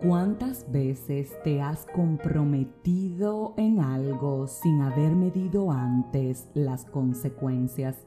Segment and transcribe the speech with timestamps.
[0.00, 8.06] ¿Cuántas veces te has comprometido en algo sin haber medido antes las consecuencias?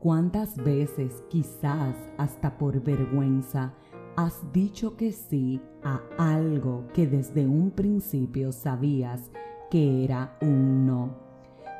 [0.00, 3.72] ¿Cuántas veces, quizás hasta por vergüenza,
[4.16, 9.30] has dicho que sí a algo que desde un principio sabías
[9.70, 11.27] que era un no?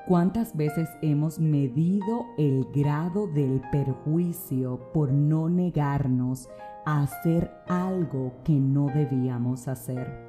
[0.08, 6.48] ¿Cuántas veces hemos medido el grado del perjuicio por no negarnos
[6.96, 10.26] hacer algo que no debíamos hacer.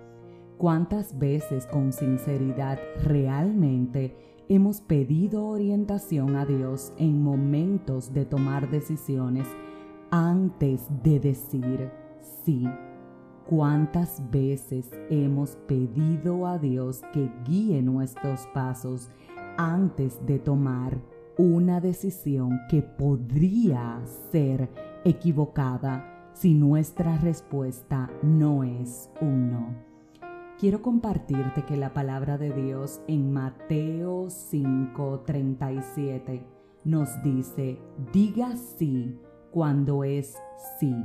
[0.57, 9.47] ¿Cuántas veces con sinceridad realmente hemos pedido orientación a Dios en momentos de tomar decisiones
[10.11, 11.91] antes de decir
[12.43, 12.67] sí?
[13.47, 19.09] ¿Cuántas veces hemos pedido a Dios que guíe nuestros pasos
[19.59, 20.97] antes de tomar
[21.37, 24.01] una decisión que podría
[24.31, 24.69] ser
[25.03, 26.15] equivocada?
[26.39, 29.75] si nuestra respuesta no es un no.
[30.57, 36.45] Quiero compartirte que la palabra de Dios en Mateo 5:37
[36.85, 37.77] nos dice,
[38.13, 39.19] diga sí
[39.51, 40.37] cuando es
[40.79, 40.95] sí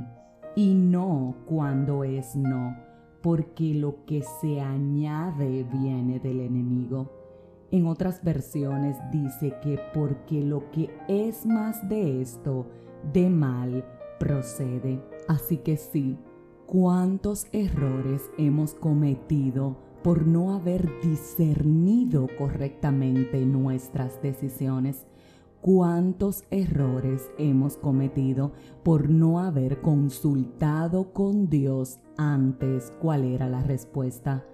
[0.55, 2.77] y no cuando es no,
[3.21, 7.24] porque lo que se añade viene del enemigo.
[7.71, 12.67] En otras versiones dice que porque lo que es más de esto,
[13.11, 13.83] de mal,
[14.19, 15.01] procede.
[15.27, 16.17] Así que sí,
[16.65, 25.07] cuántos errores hemos cometido por no haber discernido correctamente nuestras decisiones.
[25.61, 28.51] Cuántos errores hemos cometido
[28.83, 34.45] por no haber consultado con Dios antes cuál era la respuesta.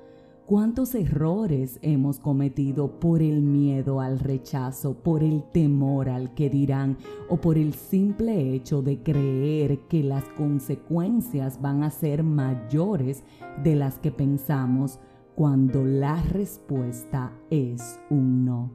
[0.52, 6.98] ¿Cuántos errores hemos cometido por el miedo al rechazo, por el temor al que dirán
[7.30, 13.24] o por el simple hecho de creer que las consecuencias van a ser mayores
[13.64, 15.00] de las que pensamos
[15.36, 18.72] cuando la respuesta es un no?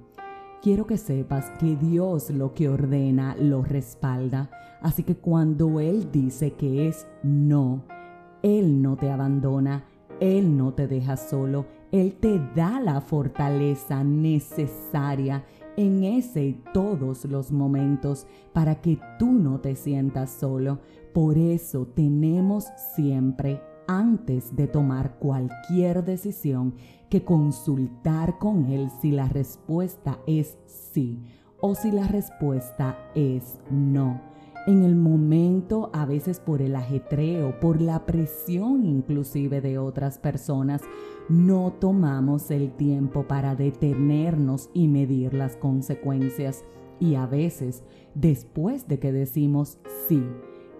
[0.62, 4.48] Quiero que sepas que Dios lo que ordena lo respalda,
[4.80, 7.84] así que cuando Él dice que es no,
[8.42, 9.84] Él no te abandona
[10.20, 15.44] él no te deja solo, Él te da la fortaleza necesaria
[15.76, 20.80] en ese y todos los momentos para que tú no te sientas solo.
[21.12, 26.74] Por eso tenemos siempre, antes de tomar cualquier decisión,
[27.10, 31.22] que consultar con Él si la respuesta es sí
[31.60, 34.35] o si la respuesta es no
[34.66, 40.82] en el momento, a veces por el ajetreo, por la presión inclusive de otras personas,
[41.28, 46.64] no tomamos el tiempo para detenernos y medir las consecuencias.
[46.98, 47.84] Y a veces,
[48.14, 49.78] después de que decimos
[50.08, 50.22] sí,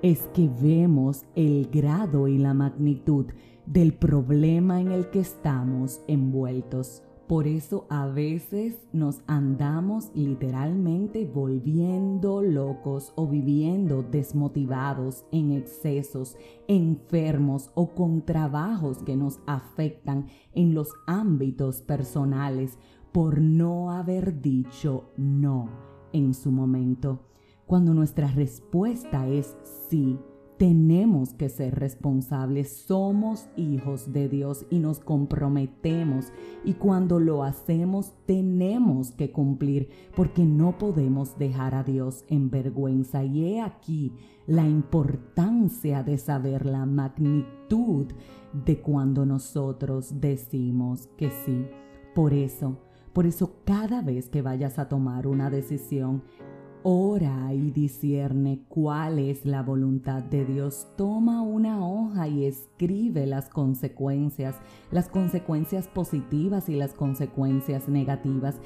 [0.03, 3.27] es que vemos el grado y la magnitud
[3.67, 7.03] del problema en el que estamos envueltos.
[7.27, 16.37] Por eso a veces nos andamos literalmente volviendo locos o viviendo desmotivados en excesos,
[16.69, 22.79] enfermos o con trabajos que nos afectan en los ámbitos personales
[23.11, 25.69] por no haber dicho no
[26.13, 27.27] en su momento.
[27.67, 29.57] Cuando nuestra respuesta es
[29.89, 30.17] sí,
[30.59, 36.33] tenemos que ser responsables, somos hijos de Dios y nos comprometemos.
[36.65, 43.23] Y cuando lo hacemos tenemos que cumplir porque no podemos dejar a Dios en vergüenza.
[43.25, 44.13] Y he aquí
[44.47, 48.07] la importancia de saber la magnitud
[48.65, 51.67] de cuando nosotros decimos que sí.
[52.15, 52.79] Por eso,
[53.13, 56.23] por eso cada vez que vayas a tomar una decisión,
[56.89, 60.87] Ora y discierne cuál es la voluntad de Dios.
[60.97, 64.55] Toma una hoja y escribe las consecuencias,
[64.93, 68.61] las consecuencias positivas y las consecuencias negativas.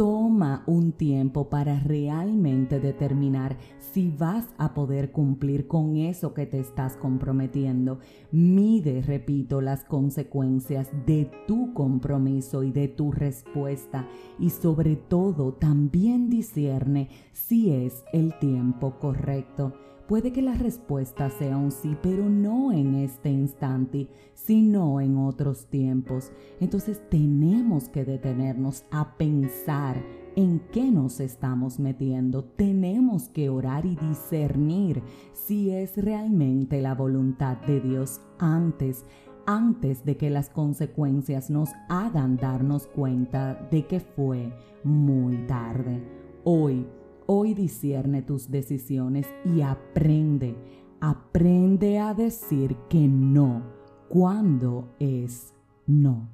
[0.00, 3.58] Toma un tiempo para realmente determinar
[3.92, 7.98] si vas a poder cumplir con eso que te estás comprometiendo.
[8.32, 14.08] Mide, repito, las consecuencias de tu compromiso y de tu respuesta
[14.38, 19.74] y sobre todo también discierne si es el tiempo correcto.
[20.10, 25.66] Puede que la respuesta sea un sí, pero no en este instante, sino en otros
[25.66, 26.32] tiempos.
[26.58, 30.02] Entonces tenemos que detenernos a pensar
[30.34, 32.42] en qué nos estamos metiendo.
[32.42, 35.00] Tenemos que orar y discernir
[35.32, 39.04] si es realmente la voluntad de Dios antes
[39.46, 44.52] antes de que las consecuencias nos hagan darnos cuenta de que fue
[44.82, 46.02] muy tarde.
[46.42, 46.84] Hoy
[47.32, 50.56] Hoy discierne tus decisiones y aprende,
[51.00, 53.62] aprende a decir que no
[54.08, 55.54] cuando es
[55.86, 56.28] no.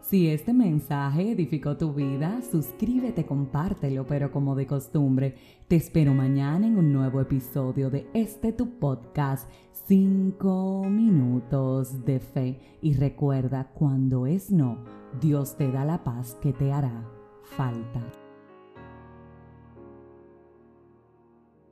[0.00, 5.34] Si este mensaje edificó tu vida, suscríbete, compártelo, pero como de costumbre,
[5.68, 9.50] te espero mañana en un nuevo episodio de este tu podcast
[9.86, 12.58] 5 minutos de fe.
[12.80, 14.78] Y recuerda, cuando es no,
[15.20, 17.06] Dios te da la paz que te hará
[17.42, 18.23] falta.